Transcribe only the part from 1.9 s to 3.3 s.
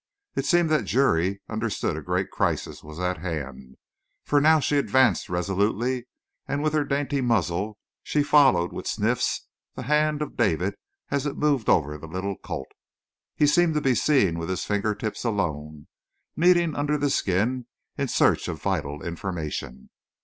a great crisis was at